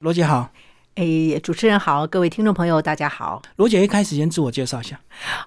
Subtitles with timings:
[0.00, 0.50] 罗姐好，
[0.94, 3.42] 哎，主持人好，各位听众朋友大家好。
[3.56, 4.98] 罗姐一开始先自我介绍一下。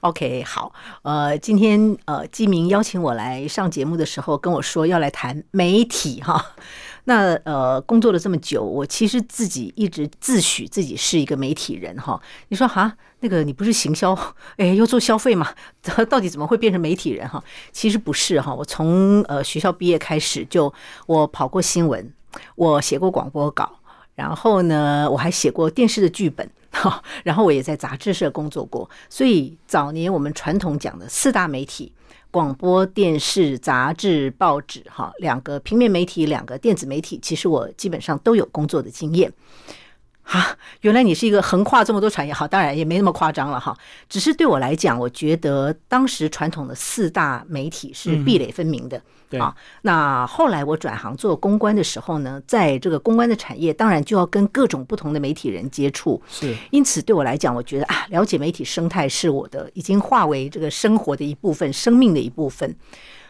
[0.01, 6.53] OK，好，呃，今天呃，季明邀请我来上节目的时候跟我说要来谈媒体哈。
[7.05, 12.21] 那呃，工作了这么久，我其实自己一直自诩自己是一个媒体人哈。
[12.49, 14.15] 你说哈，那个你不是行销，
[14.57, 15.49] 哎，又做消费嘛？
[16.07, 17.43] 到底怎么会变成媒体人哈？
[17.71, 20.71] 其实不是哈，我从呃学校毕业开始就
[21.07, 22.13] 我跑过新闻，
[22.53, 23.79] 我写过广播稿。
[24.15, 31.91] 然后呢，我还写过电视的剧本， 哈，然后我也在杂志社工作过，所以早年我们传统讲的四大媒体：
[32.29, 39.31] 广播电视、杂志、报纸，哈，两个平面媒体，两个电子媒体，其实我基本上都有工作的经验。
[40.23, 43.77] 哈，原来你是一个横跨这么多产业，好，当然也没那么夸张了哈。
[44.09, 49.01] 只是对我来讲，我觉得当时传统的四大媒体是壁垒分明的。
[49.39, 56.21] 啊，那后来我转行做公关的时候呢，在这个公关的产业，当然就要跟各种不同的媒体人接触。
[56.29, 62.75] 是，因此对我来讲，我觉得啊，了解媒体生态是我的已经化为这个生活的一部分，生命的一部分。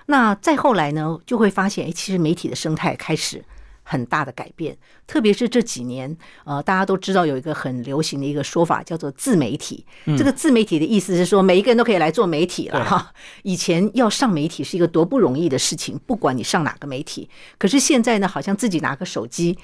[0.08, 3.42] 那再后来呢，就会发现，哎，其实媒体的生态开始。
[3.84, 9.86] 很大的改变，特别是这几年，呃，大家都知道有一个很流行的一个说法，叫做自媒体。
[10.18, 13.14] 这个自媒体的意思是说，每一个人都可以来做媒体了哈。
[13.44, 17.30] 以前要上媒体是一个多不容易的事情，不管你上哪个媒体。
[17.58, 19.58] 可是现在呢，好像自己拿个手机，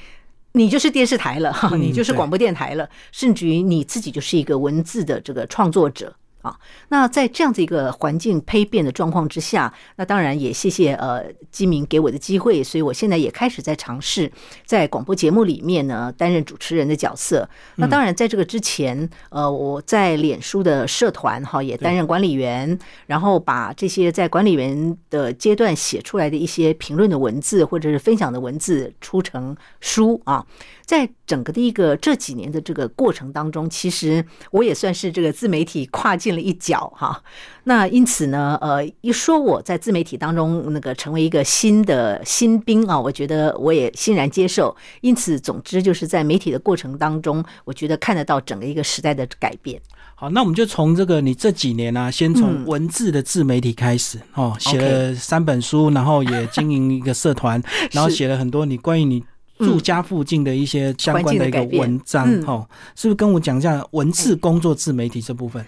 [0.52, 6.14] 你就是电视台了哈，你就是广播电台了，甚至于你自己就是一个文字的这个创作者。
[6.42, 14.32] 啊，那在这样子一个环境胚变的状况之下，那当然也谢谢呃基民给我的机会，所以我现在也开始在尝试
[14.66, 17.48] 在广播节目里面呢担任主持人的角色。
[17.76, 30.46] 那当然在这个之前，呃，我在脸书的社团哈也担任管理员，然后把这些在管理员的阶段写出来的一些评论的文字或者是分享的文字出成书啊。
[30.86, 37.22] 在整个的一个这几年的这个过程当中，其实我也算是这个自媒体跨进了一脚哈。
[37.66, 44.76] 那因此呢，呃，一说我在自媒体当中那个成为一个新的新兵啊，我觉得我也欣然接受。
[45.02, 49.80] 因此，总之就是在媒体的过程当中，我觉得看得到整个一个时代的改变。
[50.16, 57.62] 好，那我们就从这个你这几年呢，先从文字的自媒体开始哦，写了三本书，然后也经营一个社团，
[57.94, 59.24] 然后写了很多你关于你。
[59.60, 62.66] 住家附近的一些相关的一个文章，哈，
[62.96, 65.62] 是不是跟我讲一下文字工作自媒体这部分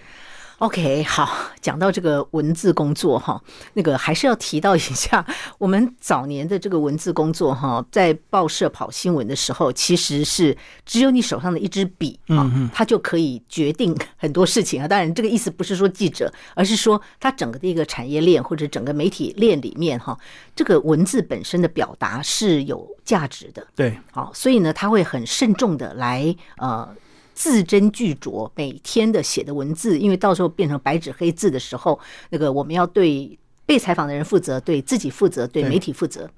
[0.62, 1.28] ？OK，好，
[1.60, 3.42] 讲到这个文字工作哈，
[3.74, 5.26] 那个还是要提到一下，
[5.58, 10.56] 我们早年的这个文字工作哈，在报社跑新闻的时候，其实是
[10.86, 14.88] 只有你手上的一支笔啊，它就可以决定很多事情啊。
[14.88, 20.16] 当然，这个意思不是说记者，而是说它整个的一个产业链或者整个媒体链里面哈，
[20.56, 23.66] 这个文字本身的表达是有价值的。
[23.76, 26.88] 对，好，所以呢，他会很慎重的来呃。
[27.34, 32.00] 字斟句酌，每天的写的文字，因为到时候变成白纸黑字的时候，
[32.30, 36.30] 那个我们要对被采访的人负责，对自己负责，对媒体负责。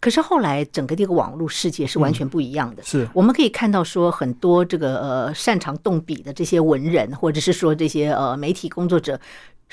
[0.00, 9.20] 可是后来整个这个网络世界是完全不一样的，是我们可以看到说很多这个呃擅长动笔的这些文人，或者是说这些呃媒体工作者。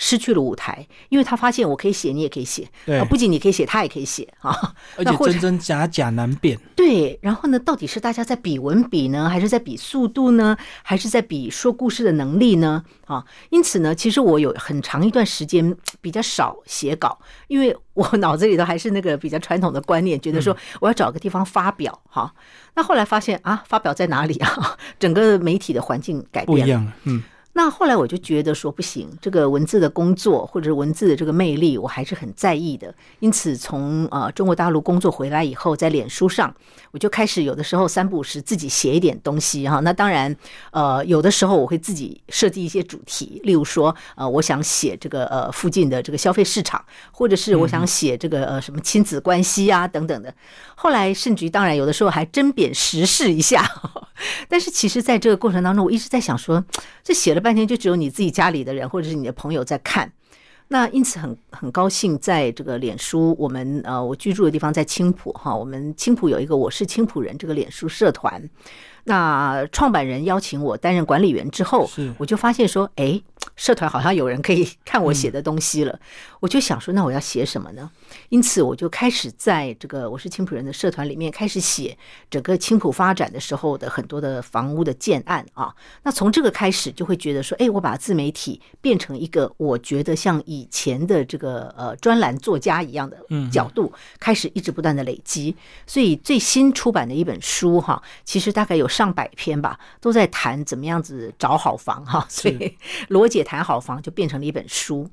[0.02, 6.58] 失去了舞台，因为他发现我可以写，你也可以写，对，不仅你可以写，他也可以写啊，而 且真真假假难辨。
[6.74, 12.82] 对，然后呢，到底是大家在比文笔呢，还是在比速度呢，还是在比说故事的能力呢？
[13.06, 22.34] 啊，因此呢，其实我有很长一段时间比较少写稿，因为我脑子里头还是那个比较传统的观念，觉得说我要找个地方发表哈。
[22.76, 24.78] 那后来发现啊，发表在哪里啊？
[24.98, 27.22] 整个媒体的环境改变不一样了，嗯。
[27.62, 32.96] 那后来我就觉得说不行，这个文字的工作或者文字的这个魅力，我还是很在意的。
[33.20, 36.56] 因此，从呃中国大陆工作回来以后，在脸书上，
[36.92, 39.82] 我就开始有的时候三不五时自己写一点东西哈。
[39.82, 40.34] 那当然，
[40.72, 46.82] 呃，有的时候我会自己设计一些主题，例如说，呃，我想写这个呃附近的这个消费市场，
[47.12, 50.34] 或者是我想写这个呃什么亲子关系啊等等的。
[50.76, 53.70] 后来，甚至于当然有的时候还针砭时事一下。
[54.50, 56.64] 但是，其实在这个过程当中，我一直在想说，
[57.02, 60.14] 这写了半半天，就只有你自己家里的人或者是你的朋友在看。
[60.68, 68.40] 那因此很很高兴，在这个脸书，我们呃，我居住的地方在青浦哈，我们青浦有一个我是青浦人这个脸书社团。
[69.10, 71.90] 那创办人邀请我担任管理员之后，
[72.20, 73.20] 我就发现说，哎，
[73.56, 76.00] 社团好像有人可以 看我写的东西了。
[76.40, 77.90] 我就想说，那我要写什么呢？
[78.30, 81.98] 因此，我就开始在这个我是青浦人的社团里面开始写
[82.30, 85.74] 整个青浦发展的时候的很多的房屋的建案啊。
[86.04, 93.18] 那从这个开始，就会觉得说，哎，我把自媒体变成一个我觉得像以前的这个呃专栏作家一样的
[93.52, 95.56] 角度，开始一直不断的累积。
[95.88, 98.88] 所以最新出版的一本书哈，其实大概有。
[99.00, 105.10] 上百篇吧，都在谈怎么样子找好房哈，所以 罗姐谈好房就变成了一本书。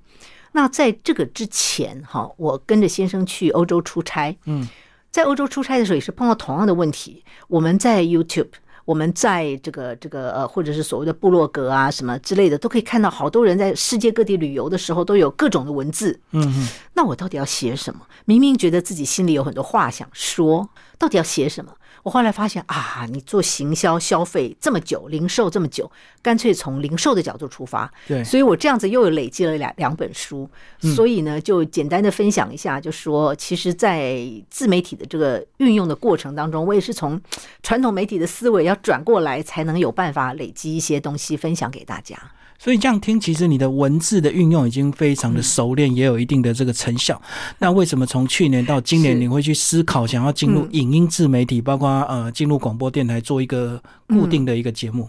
[0.50, 4.66] 那在这个之前哈，我跟着先生去欧洲出差，嗯，
[5.12, 7.22] 在欧洲出差的时候也是碰到同样的问题。
[7.46, 8.48] 我们在 YouTube，
[8.84, 16.18] 我们在这个这个呃，或者是所谓的部落格啊什么之类的，都可以看到好多人在世界各地旅游的时候都有各种的文字。
[16.32, 18.00] 嗯嗯，那我到底要写什么？
[18.24, 20.68] 明明觉得自己心里有很多话想说，
[20.98, 21.72] 到底要写什么？
[22.06, 25.90] 我后来发现啊，你做行销消费这么久，零售这么久，
[26.22, 27.92] 干脆从零售的角度出发。
[28.06, 30.48] 对，所以我这样子又有累积了两两本书，
[30.94, 37.20] 所以呢，就简单的分享一下，就说其实，在自媒体的这个运用的过程当中，我也是从
[37.60, 42.16] 传统媒体的思维要转过来，才能有办法累积一些东西分享给大家。
[42.58, 47.20] 所以这样听，其实你的文字的运用已经非常的熟练，也有一定的这个成效。
[47.58, 55.08] 那为什么从去年到今年，你会去思考想要进入影音自媒体，包括呃进入广播电台做一个固定的一个节目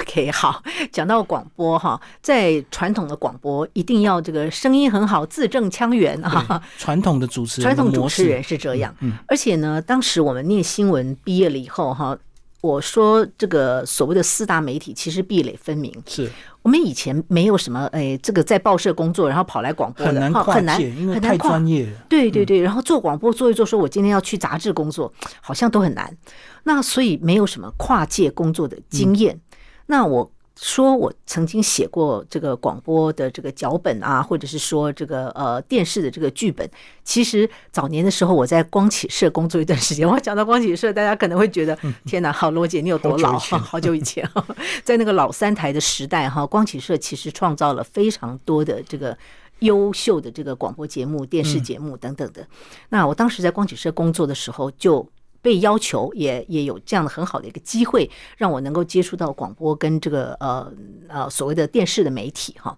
[0.00, 6.62] ？OK，好，讲到广播哈，在传统的广播一定要这个声音很好，字正腔圆啊。
[6.78, 8.94] 传统的主持人，传统主持人是这样。
[9.00, 12.16] 嗯，而且呢，当时我们念新闻毕业了以后哈。
[12.60, 16.30] 我说这个所谓的四大媒体其实壁垒分明，是
[16.62, 21.88] 我们以前没有什么哎，这个在报社工作，然后跑来广播的，很难很难，因为太专业。
[22.08, 26.16] 对对对，然后做广播做一做，说我今天要去杂志工作，好像都很难。
[26.64, 29.40] 那所以没有什么跨界工作的经验。
[29.86, 30.32] 那我。
[30.60, 36.68] 说我曾经写过这个广播的这个脚本啊，或者是说这个呃电视的这个剧本。
[37.04, 40.06] 其实早年的时候，我在光启社工作一段时间。
[40.08, 43.38] 我讲到光启社，大家可能会觉得天哪，好罗姐你有多老？
[43.38, 44.28] 好久以前，
[44.82, 49.16] 在那个老三台的时代哈，光启社其实创造了非常多的这个
[49.60, 52.44] 优秀的这个广播节目、电视节目等等的。
[52.88, 55.08] 那我当时在光启社工作的时候就。
[55.48, 60.70] 被要求也也有这样的很好的一个机会，让我能够接触到广播跟这个呃
[61.08, 62.76] 呃所谓的电视的媒体哈。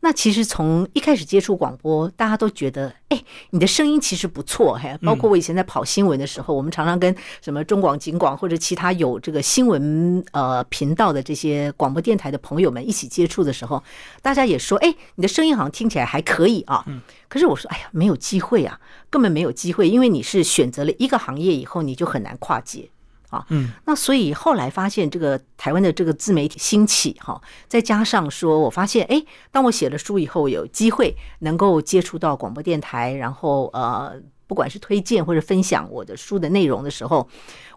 [0.00, 4.96] 那其实从一开始接触广播，大家都觉得，哎，你的声音其实不错，嘿。
[5.02, 13.82] 包括我以前在跑新闻的时候，我们常常跟什么中广、警广或者其他有这个新闻呃频道的这些广播电台的朋友们一起接触的时候，
[14.22, 16.84] 大家也说，哎，你的声音好像听起来还可以啊。
[16.86, 17.00] 嗯。
[17.28, 18.80] 可是我说，哎呀，没有机会啊，
[19.10, 22.88] 根本没有机会，因为你是选择了一个行业以后，你就很难跨界。
[23.30, 34.20] 啊，嗯，那所以后来发现这个台湾的这个自媒体兴起，哈，再加上说我发现，哎，当我写了书以后，有机会能够接触到广播电台，然后呃。
[34.48, 37.28] 不管是推荐或者分享我的书的内容的时候，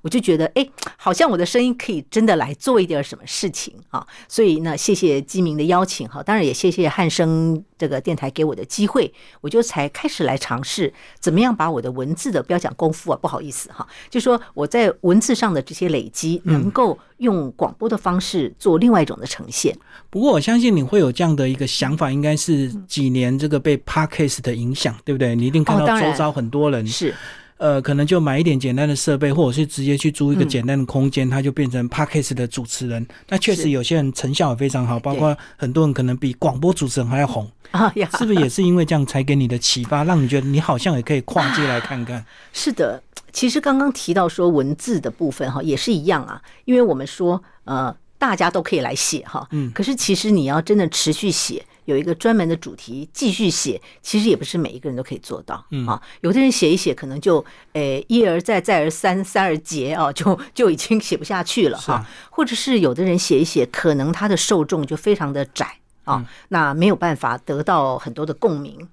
[0.02, 0.66] 我就觉得，哎，
[0.96, 4.08] 好像我的声音可以真的来做一点什么事情啊！
[4.30, 9.12] 所以呢，谢谢基明的邀请哈，当然也谢谢汉声这个电台给我的机会，
[9.42, 19.76] 我就才开始来尝试怎么样把我的文字的不要讲功夫啊，不好意思哈，就说我在文字上的这些累积，能够用广播的方式做另外一种的呈现。
[20.10, 25.36] 不过我相信你会有这样的一个想法，应该是几年这个被 Parkes 的影响，对不对？
[25.36, 26.62] 你一定看到周遭很多。
[26.62, 27.16] 多人是，
[27.62, 33.06] 呃，可能就买一点简单的设备，或者是直接去租一个简单的空间，他就变成 podcast 的主持人。
[33.30, 37.94] 那确实有些人成效也非常好，包括很多人可能比广播主持人还要红 啊！
[38.18, 42.26] 是不是也是因为这样才给你的启发，让你觉得你好像也可以跨界来看看？
[42.52, 43.00] 是的，
[43.32, 51.64] 其实刚刚提到说文字的部分哈，也是一样啊，因为我们说呃，大家都可以来写哈，嗯，可是其实你要真的持续写。
[51.92, 56.02] 有一个专门的主题继续写，其实也不是每一个人都可以做到啊。
[56.22, 57.44] 有的人写一写，可能就
[57.74, 62.08] 诶一而再再而三三而竭啊，就 就已经写不下去了哈。
[62.30, 65.68] 或者是有的人写一写，可能他的受众就非常的窄
[66.06, 68.88] 啊，那没有办法得到很多的共鸣。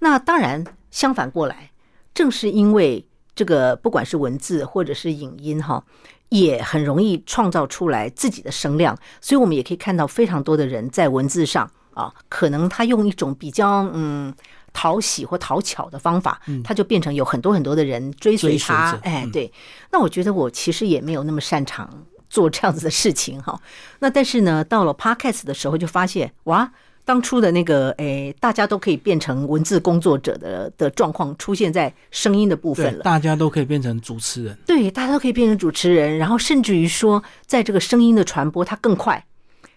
[0.00, 1.70] 那当然相反过来，
[2.12, 5.82] 正是因为这个不管是文字或者是影音哈，
[6.28, 11.70] 也很容易创造出来自己的声量，所以我们也可以看到非常多的人在文字上。
[11.94, 14.34] 啊，可能他用一种比较嗯
[14.72, 18.98] 讨喜或讨巧的方法，他就变成有很多很多的人追随他。
[19.02, 19.52] 哎，对。
[19.90, 21.88] 那我觉得我其实也没有那么擅长
[22.28, 23.58] 做这样子的事情哈。
[24.00, 26.68] 那但是呢，到了 podcast 的时候，就发现哇，
[27.04, 33.04] 当初的那个哎，大家都可以变成文字工作者的的状况出现在声音的部分了。
[33.04, 34.58] 大家都可以变成主持人。
[34.66, 39.24] 对，大家都可以变成主持人，然后甚至于说，在这个声音的传播，它更快。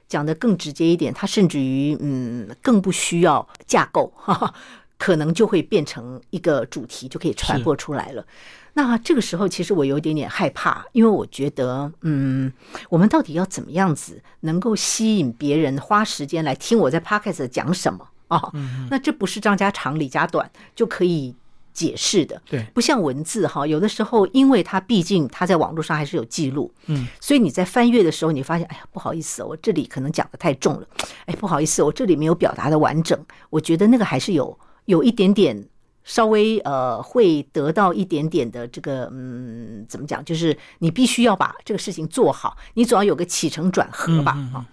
[0.08, 4.54] 讲的更直接一点，它甚至于嗯更不需要架构， 哈哈，
[4.98, 8.26] 可能就会变成一个主题，就可以传播出来了。
[8.74, 12.52] 那这个时候，其实我有一点点害怕，因为我觉得，嗯，
[12.90, 18.52] 我们到底要怎么样子能够吸引别人花时间来听我在 podcast 讲什么啊？
[18.92, 21.36] 那这不是张家长李家短就可以。
[21.78, 30.88] 解释的，对，不像文字哈，有的时候因为它毕竟它在网络上还是有记录，嗯，所以你在翻阅的时候，你发现，哎呀，不好意思，我这里可能讲的太重了，
[31.28, 35.70] 哎，不好意思，我这里没有表达的完整，我觉得那个还是有有一点点
[36.04, 44.66] 稍微呃会得到一点点的这个嗯，怎么讲，就是你必须要把这个事情做好，你总要有个起承转合吧，啊，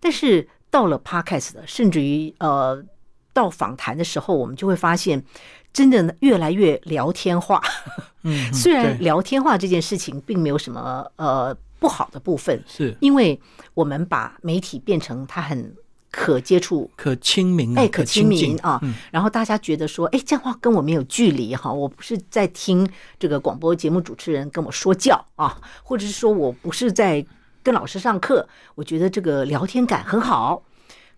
[0.00, 2.82] 但是到了 podcast 的，甚至于呃
[3.32, 5.24] 到访谈的时候，我们就会发现。
[5.72, 7.62] 真的越来越聊天化，
[8.22, 12.96] 嗯， 虽然聊天化这件事情并没有什么呃不好的部分，是。
[13.00, 13.40] 因为
[13.74, 15.74] 我们把媒体变成它很
[16.10, 18.80] 可接触、可亲民，哎，可亲民啊，
[19.12, 27.24] 然后大家觉得说，哎，这样话跟我没有距离哈，我不是在听这个广播节目主持人跟我说教啊，或者是说我不是在
[27.62, 30.62] 跟老师上课，我觉得这个聊天感很好。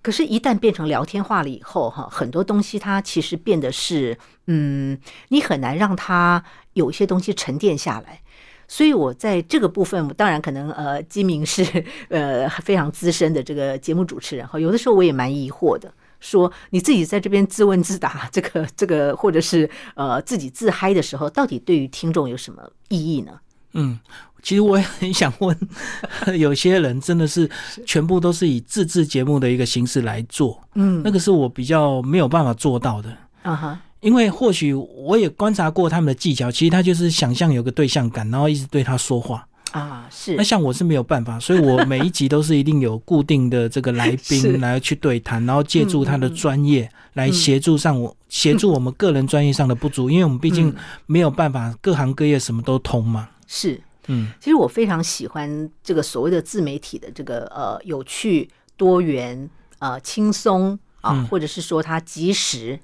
[0.02, 4.18] 可是，一旦变成聊天话了以后，哈，很多东西它其实变得是，
[4.48, 6.42] 嗯，你很难让它
[6.72, 8.20] 有一些东西沉淀下来。
[8.66, 11.62] 所以我在这个部分，当然可能，呃，金明是
[12.08, 23.38] 呃非常资深的这个节目主持人，哈，有的时候我也蛮疑惑的，说你自己在这边自问自答，这个这个，或者是呃自己自嗨的时候，到底对于听众有什么意义呢？
[23.74, 23.98] 嗯。
[24.44, 25.56] 其实我也很想问，
[26.36, 27.48] 有些人真的是
[27.86, 40.34] 全部都是以自制节目的一个形式来做，嗯，那个是我比较没有办法做到的，啊哈，因为或许我也观察过他们的技巧，其实他就是想象有个对象感，然后一直对他说话啊，是。
[40.34, 50.74] 那像我是没有办法，所以我每一集都是一定有固定的这个来 宾来去对谈，然后借助他的专业来协助上我协助我们个人专业上的不足，因为我们毕竟
[51.06, 53.80] 没有办法各行各业什么都通嘛，是。
[54.08, 62.80] 嗯，其实我非常喜欢这个所谓的自媒体的这个呃有趣、多元、呃轻松啊，或者是说它及时，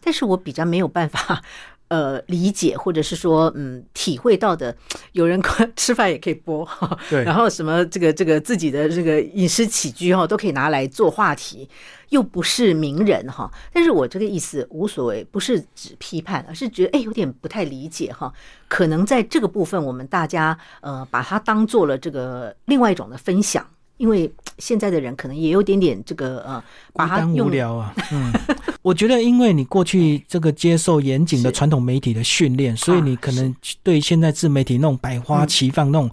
[0.00, 1.42] 但是我比较没有办法。
[1.90, 4.74] 呃，理解或者是说，嗯，体会到的，
[5.10, 5.42] 有人
[5.74, 6.66] 吃饭也可以播，
[7.10, 11.68] 对，然后什么这个这个自己的这个饮食起居哈，都可以拿来做话题，
[12.10, 13.50] 又不是名人哈。
[13.72, 18.32] 但是我这个意思无所谓，不是指批判，而是觉得哎，有点不太理解哈。
[18.68, 23.66] 可能在这个部分，我们大家呃，把它当做了这个另外一种的分享。
[24.00, 26.64] 因为现在的人可能也有点点这个呃，
[26.94, 27.94] 把它无聊啊。
[28.10, 28.32] 嗯，
[28.80, 36.10] 我觉得因为你过去这个接受严谨的传统媒体的训练，所以你可能对现在自媒体那种百花齐放、那种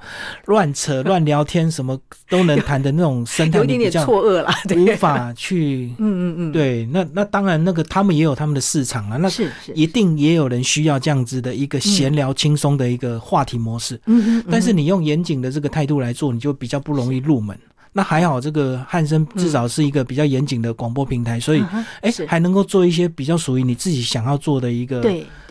[0.47, 1.97] 乱扯、乱聊天什么
[2.29, 5.93] 都能谈的那种生态， 有点点错愕了，无法去。
[5.97, 13.95] 嗯嗯嗯，对，那那当然，那个他们也有他们的市场啊，那是一定也有人需要这样子的一个闲聊、轻松的一个话题模式。
[14.07, 17.57] 嗯嗯，但是你用严谨的这个态度来做，你就比较不容易入门。
[17.93, 21.63] 那还好，这个汉声至少是一个比较严谨的广播平台，所以
[22.01, 25.01] 哎，还能够做一些比较属于你自己想要做的一个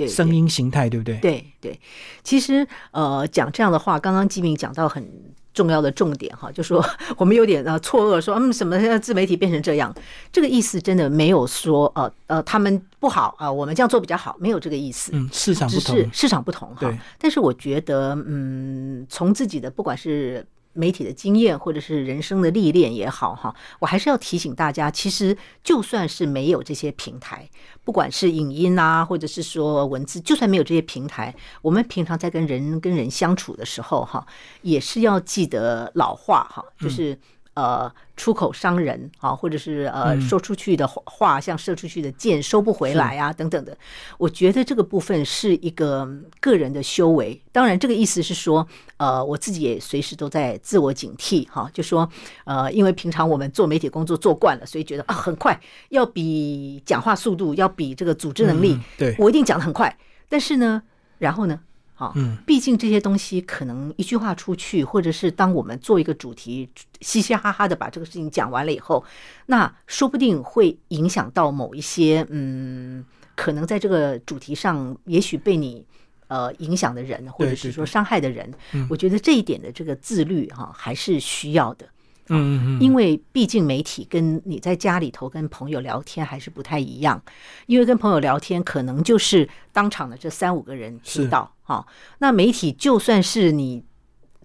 [0.08, 1.16] 声音形态，对不对？
[1.18, 1.80] 对对，
[2.22, 5.04] 其实呃，讲这样的话，刚刚基明讲到很
[5.52, 6.84] 重要的重点哈，就说
[7.16, 9.92] 我们有点呃错愕，说嗯，什么自媒体变成这样？
[10.30, 15.10] 这个意思真的没有说呃呃他们不好啊，我们这样做比较好，没有这个意思。
[15.14, 16.96] 嗯，市场不同，市场不同哈。
[17.18, 20.46] 但是我觉得嗯，从自己的不管是。
[20.76, 27.48] 媒体的经验或者是人生的历练也好，哈，我还是要提醒大家，其实就算是没有这些平台，
[27.82, 34.26] 不管是影音啊，或者是说文字，就算没有这些平台，我们平常在跟人跟人相处的时候，哈，
[34.62, 37.18] 也是要记得老话，哈，就是。
[37.56, 43.74] 呃，出口伤人啊，或者是呃，说出去的话像射出去的箭收不回来啊，等等的。
[44.18, 46.06] 我觉得这个部分是一个
[46.38, 47.40] 个人的修为。
[47.52, 48.66] 当然，这个意思是说，
[48.98, 52.06] 呃，我自己也随时都在自我警惕哈，就说
[52.44, 55.58] 呃，因为平常我们做媒体工作做惯了，所以觉得啊，很快
[55.88, 59.96] 要比讲话速度，要比这个组织能力，对我一定讲的很快。
[60.28, 60.82] 但是呢，
[61.16, 61.58] 然后呢？
[61.98, 66.68] 好，嗯，毕竟这些东西可能一句话出去，或者是当我们做一个主题，
[67.00, 69.02] 嘻嘻哈哈的把这个事情讲完了以后，
[69.46, 73.02] 那说不定会影响到某一些，嗯，
[73.34, 75.82] 可能在这个主题上，也许被你
[76.28, 78.52] 呃影响的人，或者是说伤害的人，
[78.90, 81.88] 我觉得这一点的这个自律哈，还是需要的。
[82.28, 87.22] 嗯，因为毕竟媒体跟你在家里头跟朋友聊天还是不太一样，
[87.64, 91.86] 因为跟朋友聊天可能就是当场的这三五个人听到哈，
[92.20, 93.84] 那媒体就算是你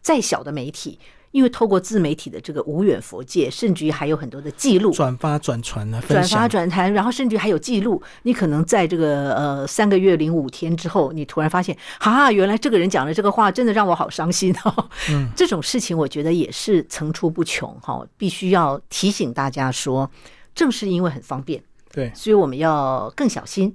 [0.01, 0.99] 再小的媒体。
[1.31, 8.03] 因为透过自媒体的这个无远佛界，甚至于还有很多的记录、转发、转传啊，转发、转传，然后甚至还有记录。
[8.23, 14.89] 你可能在这个呃三个月零五天之后，你突然发现，哈，原来这个人讲的这个话真的让我好伤心哦。
[15.09, 20.11] 嗯， 这种事情我觉得也是层出不穷哈，必须要提醒大家说，
[20.53, 21.63] 正是因为很方便，
[21.93, 23.73] 对，所以我们要更小心。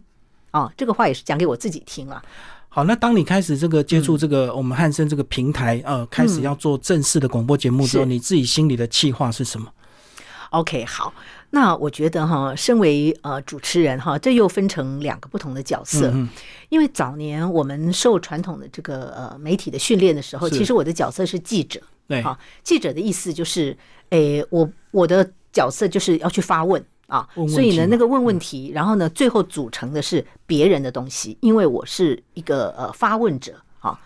[0.51, 2.23] 啊，这个话也是讲给我自己听了。
[2.77, 9.67] 好，那当你开始这个接触这个我们汉声这个平台，呃，开始要做正式的广播节目之后，你自己心里的计划是什么
[10.51, 11.11] ？OK，好，
[11.49, 16.13] 那我觉得哈，身为呃主持人哈，这又分成两个不同的角色。
[16.69, 21.81] 因为早年我们受传统的这个呃媒体的训练的时候，其实我的角色是记者。
[22.07, 23.75] 对，哈，记者的意思就是，
[24.11, 26.85] 诶，我我的角色就是要去发问。
[27.07, 33.99] 啊，所以呢，那个问问题，然后呢，最后组成的是别人的东西，因为我是一个呃发问者啊。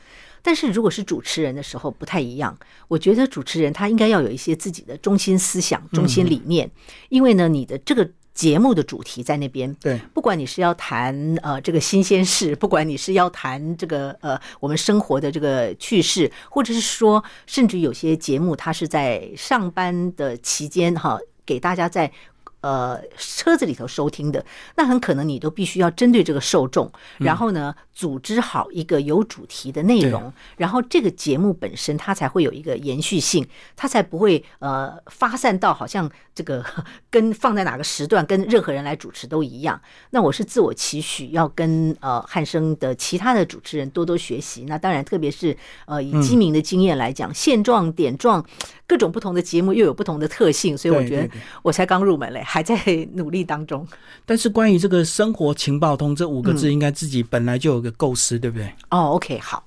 [0.42, 2.56] 但是如果是主持人的时候不太一样，
[2.88, 6.70] 我觉得主持人他应该要有一些自己的中心思想、中心理念，
[7.08, 9.74] 因为呢，你的这个节目的主题在那边。
[9.82, 22.10] 对，不管你是要谈呃这个新鲜事， 不管你是要谈这个呃我们生活的这个趣事，或者是说，甚至有些节目它是在上班的期间哈，给大家在。
[22.60, 24.44] 呃，车子里头收听的，
[24.76, 36.64] 那很可能你都必须要针对这个受众，然后呢，组织好一个有主题的内容，然后这个节目本身它才会有一个延续性，它才不会呃发散到好像这个
[37.10, 39.80] 跟放在哪个时段跟任何人来主持都一样。
[40.10, 44.64] 那我是自我期许要跟呃汉生的其他的主持人多多学习。
[44.68, 48.44] 那当然，特别是呃以基民的经验来讲，现状点状。
[48.86, 51.30] 各种不同的节目又有不同的特性，所以我觉得
[51.62, 52.74] 我才刚入门嘞，还在
[53.12, 53.86] 努力当中。
[54.26, 58.66] 但是关于这个“生活情报通”这五个字，应该自己本来就有个构思，对不对？
[58.90, 59.62] 哦，OK，好。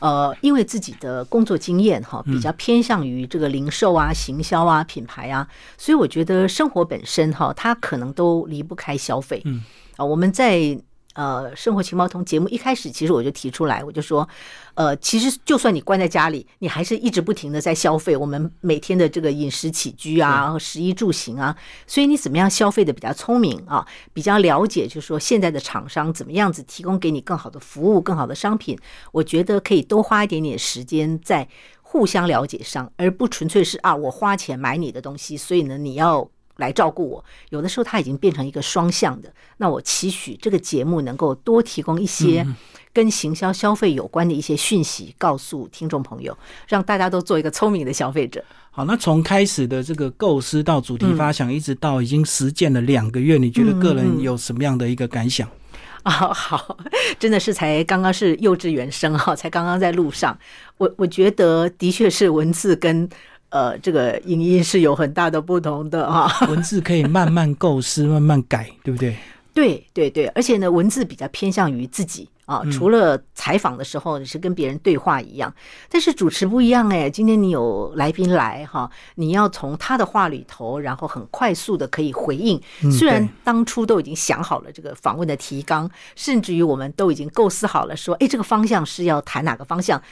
[0.00, 9.40] 呃，因为自己的工作经验哈，比较偏向于这个零售啊、行销啊、品牌啊，所以我觉得生活本身哈，它可能都离不开消费。
[9.46, 9.64] 嗯
[9.96, 10.78] 啊，我们在。
[11.16, 14.28] 呃，生活情报通节目一开始，其实我就提出来，我就说，
[14.74, 21.56] 呃，其实就算你关在家里，你还是一直不停的在消费我们每天的这个饮食起居啊、食衣住行啊，
[21.86, 28.78] 所以你怎么样消费的比较聪明啊，比较了解，就是说现在的厂商怎么样子提供给你更好的服务、更好的商品，
[29.10, 31.48] 我觉得可以多花一点点时间在
[31.80, 36.28] 互相了解上，而不纯粹是啊，我花钱买你的东西，所以呢，你要。
[36.56, 39.32] 来照顾我，有的时候它已经变成一个双向的。
[39.58, 42.46] 那我期许这个节目能够多提供一些
[42.92, 48.42] 跟行销消费有关的一些讯息，告诉听众朋友，让大家都做一个聪明的消费者。
[48.70, 55.48] 好，那从开始的这个构思到主题发想，一直到已经实践了两个月，你觉得个人有什么样的一个感想？
[56.04, 56.78] 啊，好，
[57.18, 60.38] 真的是才刚刚是幼稚园生哈，才刚刚在路上。
[60.78, 63.08] 我我觉得的确是文字跟。
[63.50, 69.16] 呃，这个影音是有很大的不同的哈，文字可以慢慢构思、慢慢改，对不对？
[69.54, 75.50] 对对对，而且呢，文字比较偏向于自己啊，除了采访的时候你是跟别人对话一样，
[75.88, 77.08] 但是主持不一样哎。
[77.08, 82.60] 今天你有来宾来哈，你要从他的话里头，然后很快速的可以回应。
[82.92, 90.02] 虽然当初都已经想好了这个访问的提纲，甚至于我们都已经构思好了说，哎，这个方向是要谈哪个方向，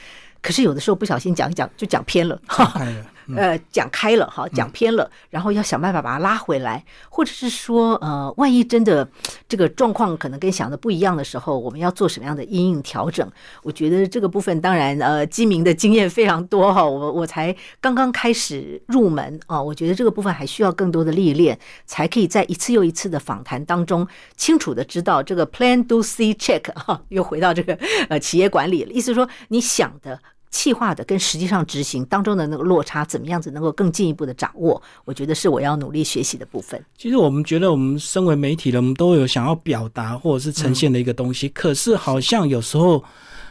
[0.41, 2.41] 可是有的时候不小心讲一讲就讲偏了。
[3.35, 9.07] 呃，讲开了哈，讲偏了，然后要想办法把它拉回来，或者是说，呃，万一真的
[9.47, 13.27] 这个状况可能跟想的不一样的时候，我们要做什么样的阴影调整？
[13.63, 24.07] 我觉得这个部分当然，呃，基民的经验非常多哈，我我才刚刚开始入门啊，我觉得这个部分还需要更多的历练，才可以在一次又一次的访谈当中
[24.37, 27.77] 清楚的知道这个 plan do see check 哈，又回到这个
[28.09, 30.19] 呃企业管理了，意思说你想的。
[30.55, 34.81] 气化的跟实际上执行当中的那个落差，怎么样子能够更进一步的掌握？
[35.03, 36.81] 我觉得是我要努力学习的部分。
[36.97, 43.03] 其实我们觉得，我们身为媒体人，我们都有想要表达或者是呈现的一个东西，可是好像有时候，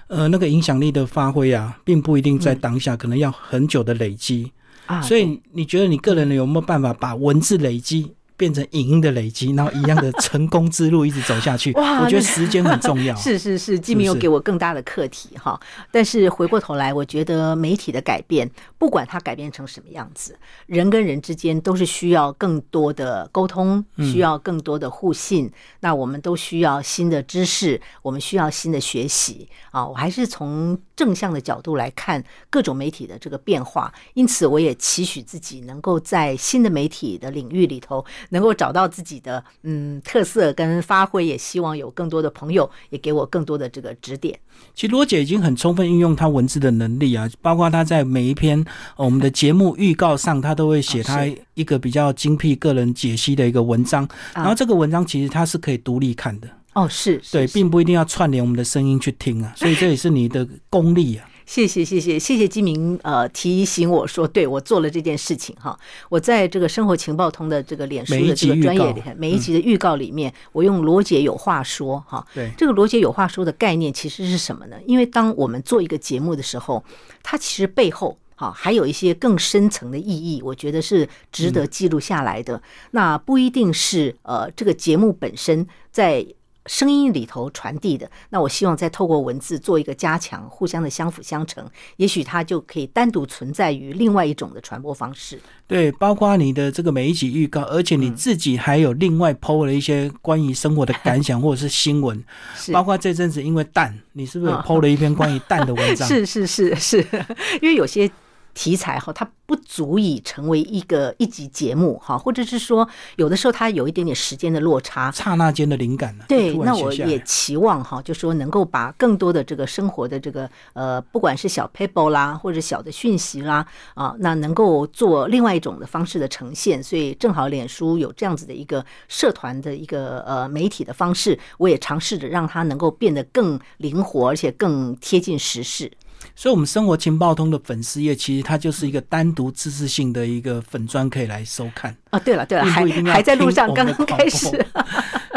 [0.07, 4.51] 呃，那个影响力的发挥啊，并不一定在当下，可能要很久的累积
[4.87, 5.03] 啊。
[5.03, 8.14] 所以你觉得你个人有没有办法把文字累积？
[8.37, 11.73] 变成影音的累积，然后一样的成功之路一直走下去。
[11.79, 13.14] 哇，我觉得时间很重要。
[13.14, 15.59] 是 是是，既没有给我更大的课题哈。
[15.92, 25.51] 但是回过头来，我觉得媒体的改变，不管它改变成什么样子，人跟人之间都是需要更多的沟通，需要更多的互信。
[25.81, 29.87] 那我们都需要新的知识，我们需要新的学习啊。
[29.87, 38.05] 我还是从正向的角度来看各种媒体的这个变化，因此我也期许自己能够在新的媒体的领域里头。
[38.31, 44.39] 能够找到自己的嗯特色跟发挥，也希望有更多的朋友也给我更多的这个指点。
[44.75, 48.65] 其实罗姐已经很充分运用她文字的能力啊，包括她在每一篇
[48.97, 54.09] 我们的节目预告上，她都会写她一个比较精辟个人解析的一个文章。
[54.35, 59.53] 然后这个文章其实它是可以独立看的哦，是对，并不一定要串联我们的声音去听啊。
[59.57, 61.29] 所以这也是你的功力啊。
[61.46, 65.78] 谢谢谢谢谢谢金明呃提醒我说，对我做了这件事情哈。
[66.09, 72.26] 我在这个生活情报通的这个脸书的这个专业里，每一集的预告里面，我用罗姐有话说哈。
[72.35, 74.76] 对，这个罗姐有话说的概念其实是什么呢？
[74.87, 76.83] 因为当我们做一个节目的时候，
[77.22, 82.62] 它其实背后哈还有一些更深层的意义，我觉得是值得记录下来的。
[82.92, 86.26] 那不一定是呃这个节目本身在。
[86.66, 91.64] 声音里头传递的，那我希望再透过文字做一个加强，互相的相辅相成，
[91.96, 95.38] 也许它就可以单独存在于另外一种的传播方式。
[95.66, 102.24] 对，包括你的这个每一集预告，而且你自己还有另外 PO 了一些关于生活的感想或者是新闻，
[102.72, 106.09] 包括这阵子因为蛋，你是不是 PO 了一篇关于蛋的文章？
[106.09, 106.98] 是是是是，
[107.61, 108.11] 因为有些。
[108.55, 116.25] 题材哈，它不足以成为一个一集节目哈，或者是说有的时候它有一点点时间的落差，刹那间的灵感呢？
[116.29, 126.83] 对，那我也期望哈，就说能够把更多的这个生活的这个呃，不管是小 paper 啦，或者小的讯息啦啊，那能够做另外一种的方式的呈现。
[126.83, 135.90] 所以正好脸书有这样子的一个社团的一个呃媒体的方式，我也尝试着让它能够变得更灵活，而且更贴近时事。
[136.35, 141.95] 所以，我们生活情报通的粉丝页，其实它就是一个单独知识性的一个粉砖，可以来收看。
[142.11, 144.67] 哦，对了对了，还还在路上，刚刚开始，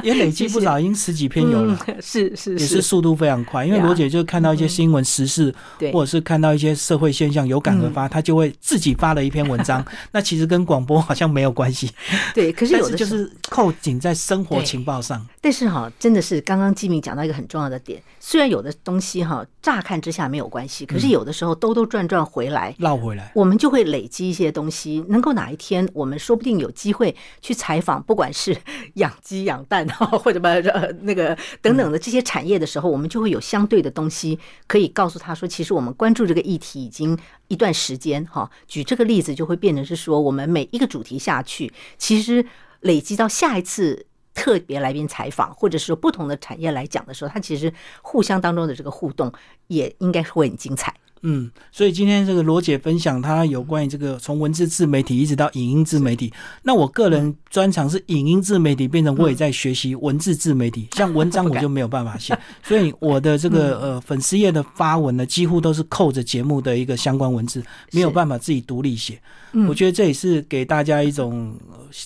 [0.03, 1.77] 也累积不少，已经十几篇有了。
[2.01, 3.65] 是是，也是速度非常快。
[3.65, 5.53] 因为罗姐就看到一些新闻时事，
[5.93, 9.85] 或者是看到一些社会现象，有感而发，她就会自己发了一篇文章。
[10.11, 11.89] 那其实跟广播好像没有关系。
[12.35, 15.25] 对，可是有的就是扣紧在生活情报上。
[15.39, 26.57] 但是哈，真的是刚刚季明讲到一个很重要的点，虽然有的东西哈，乍看之下没有关系，可是有的时候兜兜转转回来，绕回来，我们就会累积一些东西，能够哪一天我们说不定。
[26.57, 28.57] 有机会去采访，不管是
[28.95, 38.49] 养鸡养蛋哈，或者把呃那个等等的这些产业的时候，我们就会有相对的东西可以告诉他说，其实我们关注这个议题已经一段时间哈。
[38.67, 42.45] 举这个例子，就会变成是说，我们每一个主题下去，其实
[42.81, 49.31] 累积到下一次特别来宾采访，或者是说不同的产业来讲的时候，它其实互相当中的这个互动
[49.67, 50.93] 也应该会很精彩。
[51.21, 56.31] 嗯，所以今天这个罗姐分享她有关于这个从文字自媒体一直到影音自媒体，
[56.63, 69.19] 那我个人专长是影音自媒体，变成我也在学习文字自媒体， 像文章我就没有办法写，所以我的这个 呃粉丝页的发文呢，几乎都是扣着节目的一个相关文字，没有办法自己独立写。
[69.67, 71.57] 我觉得这也是给大家一种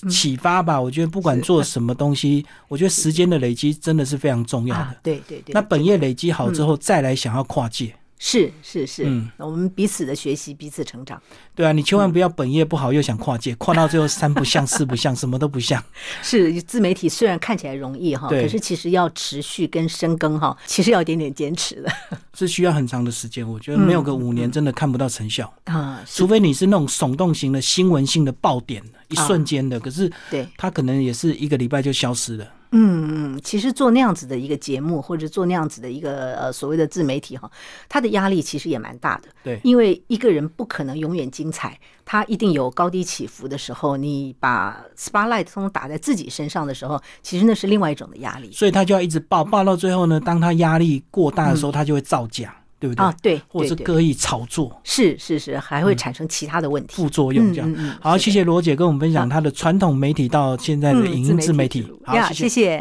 [0.08, 0.80] 启发吧。
[0.80, 4.96] 我觉得不管做什么东西，我觉得时间的累积真的是非常重要的。
[5.02, 5.52] 对对对。
[5.52, 7.94] 那本业累积好之后，再来想要跨界。
[8.24, 11.20] 是是是，嗯，我们彼此的学习，彼此成长。
[11.56, 15.82] 对啊，你千万不要本业不好又想跨界，跨到最后三不像四不像，什么都不像。
[16.22, 21.92] 是自媒体虽然看起来容易哈，可是其实要持续跟深耕哈，其实要一点点坚持的，
[22.32, 23.46] 是需要很长的时间。
[23.46, 29.80] 我觉得没有个五年真的看不到成效 啊，除非你是那种耸动型的新闻性的爆点，一瞬间的。
[29.80, 32.46] 可是对，它可能也是一个礼拜就消失了。
[32.72, 37.50] 嗯嗯，其实做那样子的一个节目，或者做那样子的一个呃所谓的自媒体哈，
[37.88, 39.28] 他的压力其实也蛮大的。
[39.44, 43.96] 对，因为一个人不可能永远精彩，他一定有高低起伏的时候。
[43.96, 48.50] 你把 spotlight 通打在自己身上的时候，其实那是另外一种的压力。
[48.52, 52.56] 所以他就要一直爆，爆到最后呢，当他压力过大的时候，他就会造假。
[52.82, 53.14] 对不对啊？
[53.22, 57.54] 对，或者是刻意炒作，是是是，还会产生其他的问题、副作用。
[57.54, 61.86] 这样，好，谢谢罗姐跟我们分享她的传统媒体到现在的影音自媒体。
[62.04, 62.80] 好，谢谢。